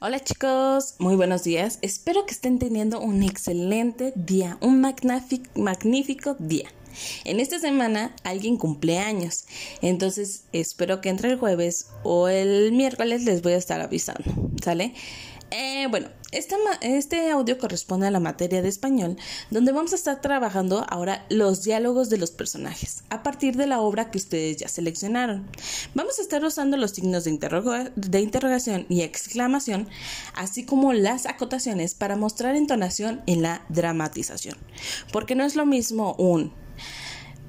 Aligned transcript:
Hola 0.00 0.20
chicos, 0.20 0.94
muy 0.98 1.16
buenos 1.16 1.44
días. 1.44 1.78
Espero 1.82 2.24
que 2.24 2.32
estén 2.32 2.58
teniendo 2.58 2.98
un 2.98 3.22
excelente 3.22 4.14
día, 4.16 4.56
un 4.62 4.80
magnífico 4.80 6.34
día. 6.38 6.68
En 7.24 7.40
esta 7.40 7.58
semana 7.58 8.16
alguien 8.24 8.56
cumple 8.56 8.98
años, 8.98 9.44
entonces 9.82 10.44
espero 10.52 11.02
que 11.02 11.10
entre 11.10 11.30
el 11.30 11.38
jueves 11.38 11.88
o 12.04 12.28
el 12.28 12.72
miércoles 12.72 13.24
les 13.24 13.42
voy 13.42 13.52
a 13.52 13.58
estar 13.58 13.82
avisando, 13.82 14.24
¿sale? 14.64 14.94
Eh, 15.50 15.86
bueno, 15.88 16.08
este 16.32 17.30
audio 17.30 17.56
corresponde 17.56 18.08
a 18.08 18.10
la 18.10 18.18
materia 18.18 18.62
de 18.62 18.68
español, 18.68 19.16
donde 19.50 19.72
vamos 19.72 19.92
a 19.92 19.96
estar 19.96 20.20
trabajando 20.20 20.84
ahora 20.88 21.24
los 21.30 21.62
diálogos 21.62 22.10
de 22.10 22.18
los 22.18 22.32
personajes, 22.32 23.04
a 23.10 23.22
partir 23.22 23.56
de 23.56 23.66
la 23.66 23.80
obra 23.80 24.10
que 24.10 24.18
ustedes 24.18 24.56
ya 24.56 24.68
seleccionaron. 24.68 25.48
Vamos 25.94 26.18
a 26.18 26.22
estar 26.22 26.44
usando 26.44 26.76
los 26.76 26.90
signos 26.90 27.24
de, 27.24 27.92
de 27.94 28.20
interrogación 28.20 28.86
y 28.88 29.02
exclamación, 29.02 29.88
así 30.34 30.64
como 30.64 30.92
las 30.92 31.26
acotaciones 31.26 31.94
para 31.94 32.16
mostrar 32.16 32.56
entonación 32.56 33.22
en 33.26 33.42
la 33.42 33.64
dramatización. 33.68 34.56
Porque 35.12 35.36
no 35.36 35.44
es 35.44 35.54
lo 35.54 35.64
mismo 35.64 36.14
un 36.18 36.52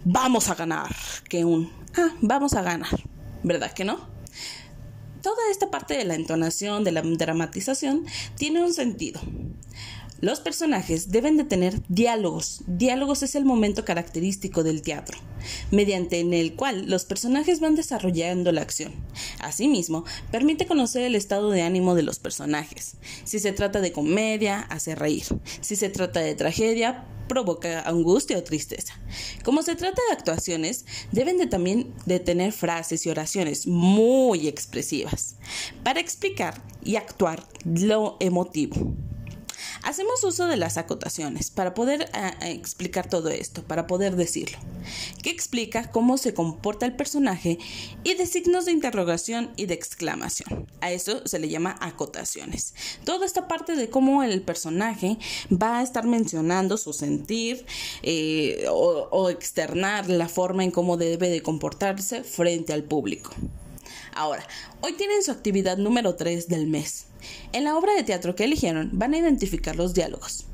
vamos 0.06 0.50
a 0.50 0.56
ganar 0.56 0.96
que 1.28 1.44
un 1.44 1.72
ah, 1.98 2.14
vamos 2.22 2.54
a 2.54 2.62
ganar, 2.62 2.90
¿verdad 3.44 3.72
que 3.74 3.84
no? 3.84 4.17
Toda 5.28 5.52
esta 5.52 5.70
parte 5.70 5.98
de 5.98 6.06
la 6.06 6.16
entonación, 6.16 6.86
de 6.86 6.94
la 6.94 7.02
dramatización, 7.02 8.06
tiene 8.38 8.64
un 8.64 8.74
sentido. 8.74 9.20
Los 10.20 10.40
personajes 10.40 11.12
deben 11.12 11.38
de 11.38 11.44
tener 11.44 11.80
diálogos. 11.90 12.62
Diálogos 12.66 13.22
es 13.22 13.36
el 13.36 13.46
momento 13.46 13.86
característico 13.86 14.64
del 14.64 14.82
teatro, 14.82 15.20
mediante 15.70 16.20
en 16.20 16.34
el 16.34 16.56
cual 16.56 16.90
los 16.90 17.06
personajes 17.06 17.60
van 17.60 17.76
desarrollando 17.76 18.52
la 18.52 18.62
acción. 18.62 18.94
Asimismo, 19.40 20.06
permite 20.32 20.66
conocer 20.66 21.04
el 21.04 21.16
estado 21.16 21.52
de 21.52 21.62
ánimo 21.62 21.94
de 21.94 22.02
los 22.02 22.18
personajes. 22.18 22.96
Si 23.26 23.38
se 23.38 23.52
trata 23.52 23.80
de 23.80 23.92
comedia, 23.92 24.62
hace 24.62 24.96
reír. 24.96 25.26
Si 25.62 25.76
se 25.76 25.90
trata 25.90 26.20
de 26.20 26.34
tragedia, 26.34 27.06
provoca 27.28 27.82
angustia 27.82 28.40
o 28.40 28.44
tristeza. 28.44 29.00
Como 29.44 29.62
se 29.62 29.76
trata 29.76 30.02
de 30.10 30.16
actuaciones, 30.16 30.86
deben 31.12 31.38
de 31.38 31.46
también 31.46 31.94
de 32.08 32.20
tener 32.20 32.54
frases 32.54 33.06
y 33.06 33.10
oraciones 33.10 33.68
muy 33.68 34.48
expresivas 34.48 35.36
para 35.84 36.00
explicar 36.00 36.60
y 36.84 36.96
actuar 36.96 37.46
lo 37.66 38.18
emotivo. 38.20 38.96
Hacemos 39.84 40.24
uso 40.24 40.48
de 40.48 40.58
las 40.58 40.78
acotaciones 40.78 41.52
para 41.52 41.74
poder 41.74 42.10
ah, 42.14 42.34
ah, 42.40 42.50
explicar 42.50 43.10
todo 43.10 43.30
esto, 43.30 43.64
para 43.64 43.88
poder 43.88 44.16
decirlo, 44.16 44.58
que 45.22 45.30
explica 45.30 45.92
cómo 45.92 46.18
se 46.18 46.34
comporta 46.34 46.86
el 46.86 46.96
personaje 46.96 47.58
y 48.04 48.16
de 48.16 48.26
signos 48.26 48.66
de 48.66 48.72
interrogación 48.72 49.52
y 49.56 49.66
de 49.66 49.74
exclamación. 49.74 50.68
A 50.82 50.92
eso 50.92 51.22
se 51.26 51.40
le 51.40 51.50
llama 51.50 51.78
acotaciones. 51.82 52.74
Toda 53.04 53.26
esta 53.26 53.48
parte 53.48 53.76
de 53.76 53.90
cómo 53.90 54.24
el 54.24 54.42
personaje 54.42 55.18
va 55.52 55.80
a 55.80 55.84
estar 55.84 56.06
mencionando 56.06 56.78
su 56.78 56.94
sentir 56.94 57.66
eh, 58.04 58.66
o, 58.70 59.30
externar 59.30 60.10
la 60.10 60.30
forma 60.30 60.64
en 60.64 60.72
cómo 60.72 60.98
debe 60.98 61.30
de 61.30 61.42
comportarse 61.42 62.24
frente 62.24 62.74
al 62.74 62.84
público. 62.84 63.32
Ahora, 64.14 64.48
hoy 64.82 64.94
tienen 64.94 65.22
su 65.22 65.32
actividad 65.32 65.78
número 65.78 66.16
3 66.16 66.48
del 66.48 66.68
mes. 66.68 67.07
En 67.54 67.64
la 67.64 67.78
obra 67.78 67.94
de 67.94 68.04
teatro 68.04 68.36
que 68.36 68.44
eligieron 68.46 68.90
van 68.94 69.14
a 69.14 69.18
identificar 69.18 69.76
los 69.76 69.94
diálogos. 69.94 70.46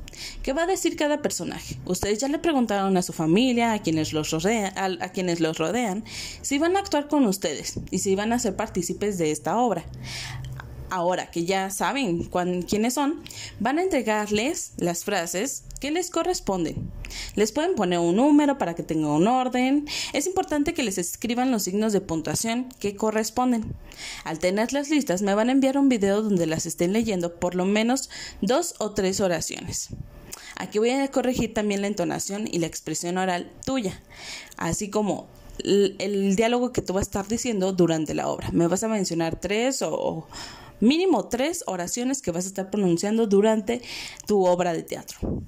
¿Qué 0.42 0.52
va 0.52 0.62
a 0.64 0.66
decir 0.66 0.96
cada 0.96 1.22
personaje? 1.22 1.76
Ustedes 1.86 2.18
ya 2.18 2.28
le 2.28 2.38
preguntaron 2.38 2.96
a 2.96 3.02
su 3.02 3.12
familia, 3.12 3.72
a 3.72 3.82
quienes 3.82 4.12
los 4.12 4.30
rodean, 4.30 6.04
si 6.42 6.58
van 6.58 6.76
a 6.76 6.80
actuar 6.80 7.08
con 7.08 7.26
ustedes 7.26 7.74
y 7.90 7.98
si 7.98 8.14
van 8.14 8.32
a 8.32 8.38
ser 8.38 8.54
partícipes 8.54 9.18
de 9.18 9.30
esta 9.30 9.56
obra 9.58 9.84
ahora 10.94 11.30
que 11.30 11.44
ya 11.44 11.70
saben 11.70 12.30
quiénes 12.68 12.94
son, 12.94 13.20
van 13.58 13.78
a 13.78 13.82
entregarles 13.82 14.72
las 14.76 15.04
frases 15.04 15.64
que 15.80 15.90
les 15.90 16.08
corresponden. 16.08 16.90
Les 17.34 17.50
pueden 17.50 17.74
poner 17.74 17.98
un 17.98 18.16
número 18.16 18.58
para 18.58 18.74
que 18.74 18.84
tenga 18.84 19.08
un 19.08 19.26
orden. 19.26 19.86
Es 20.12 20.26
importante 20.26 20.72
que 20.72 20.84
les 20.84 20.96
escriban 20.98 21.50
los 21.50 21.64
signos 21.64 21.92
de 21.92 22.00
puntuación 22.00 22.68
que 22.78 22.94
corresponden. 22.94 23.74
Al 24.22 24.38
tener 24.38 24.72
las 24.72 24.88
listas, 24.88 25.22
me 25.22 25.34
van 25.34 25.48
a 25.48 25.52
enviar 25.52 25.78
un 25.78 25.88
video 25.88 26.22
donde 26.22 26.46
las 26.46 26.64
estén 26.64 26.92
leyendo 26.92 27.34
por 27.34 27.56
lo 27.56 27.64
menos 27.64 28.08
dos 28.40 28.76
o 28.78 28.92
tres 28.92 29.20
oraciones. 29.20 29.88
Aquí 30.56 30.78
voy 30.78 30.90
a 30.90 31.10
corregir 31.10 31.52
también 31.52 31.80
la 31.80 31.88
entonación 31.88 32.46
y 32.50 32.60
la 32.60 32.66
expresión 32.66 33.18
oral 33.18 33.50
tuya, 33.64 34.00
así 34.56 34.88
como 34.90 35.26
el, 35.58 36.36
diálogo 36.36 36.72
que 36.72 36.82
tú 36.82 36.92
vas 36.92 37.02
a 37.02 37.08
estar 37.08 37.26
diciendo 37.26 37.72
durante 37.72 38.14
la 38.14 38.28
obra. 38.28 38.50
Me 38.52 38.68
vas 38.68 38.84
a 38.84 38.88
mencionar 38.88 39.40
tres 39.40 39.82
o 39.82 40.26
mínimo 40.80 41.28
tres 41.28 41.64
oraciones 41.66 42.22
que 42.22 42.30
vas 42.30 42.44
a 42.44 42.48
estar 42.48 42.70
pronunciando 42.70 43.26
durante 43.26 43.82
tu 44.26 44.44
obra 44.44 44.72
de 44.72 44.82
teatro. 44.82 45.42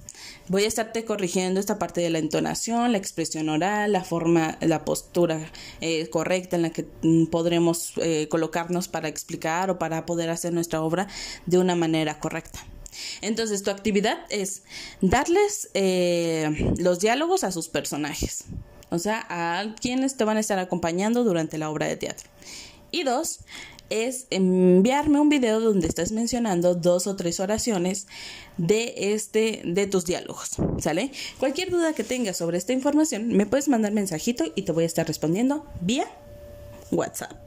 Voy 0.48 0.64
a 0.64 0.68
estarte 0.68 1.04
corrigiendo 1.04 1.60
esta 1.60 1.78
parte 1.78 2.00
de 2.00 2.10
la 2.10 2.18
entonación, 2.18 2.92
la 2.92 2.98
expresión 2.98 3.48
oral, 3.48 3.92
la 3.92 4.04
forma, 4.04 4.58
la 4.60 4.84
postura 4.84 5.50
eh, 5.80 6.08
correcta 6.08 6.56
en 6.56 6.62
la 6.62 6.70
que 6.70 6.86
mm, 7.02 7.26
podremos 7.26 7.92
eh, 7.96 8.28
colocarnos 8.28 8.88
para 8.88 9.08
explicar 9.08 9.70
o 9.70 9.78
para 9.78 10.06
poder 10.06 10.30
hacer 10.30 10.52
nuestra 10.52 10.82
obra 10.82 11.08
de 11.46 11.58
una 11.58 11.74
manera 11.74 12.18
correcta. 12.20 12.64
Entonces, 13.20 13.62
tu 13.62 13.70
actividad 13.70 14.18
es 14.30 14.62
darles 15.00 15.70
eh, 15.74 16.74
los 16.78 17.00
diálogos 17.00 17.44
a 17.44 17.52
sus 17.52 17.68
personajes, 17.68 18.44
o 18.90 18.98
sea, 18.98 19.26
a 19.28 19.74
quienes 19.74 20.16
te 20.16 20.24
van 20.24 20.36
a 20.36 20.40
estar 20.40 20.58
acompañando 20.58 21.24
durante 21.24 21.58
la 21.58 21.70
obra 21.70 21.86
de 21.86 21.96
teatro. 21.96 22.30
Y 22.90 23.02
dos, 23.02 23.40
es 23.90 24.26
enviarme 24.30 25.20
un 25.20 25.28
video 25.28 25.60
donde 25.60 25.86
estás 25.86 26.12
mencionando 26.12 26.74
dos 26.74 27.06
o 27.06 27.16
tres 27.16 27.40
oraciones 27.40 28.06
de 28.56 28.94
este 29.14 29.62
de 29.64 29.86
tus 29.86 30.04
diálogos, 30.04 30.56
¿sale? 30.78 31.12
Cualquier 31.38 31.70
duda 31.70 31.92
que 31.92 32.04
tengas 32.04 32.36
sobre 32.36 32.58
esta 32.58 32.72
información, 32.72 33.28
me 33.28 33.46
puedes 33.46 33.68
mandar 33.68 33.92
mensajito 33.92 34.44
y 34.54 34.62
te 34.62 34.72
voy 34.72 34.84
a 34.84 34.86
estar 34.86 35.06
respondiendo 35.06 35.66
vía 35.80 36.06
WhatsApp. 36.90 37.45